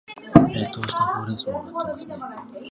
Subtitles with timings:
[0.55, 2.69] 冷凍したほうれん草は売っていますね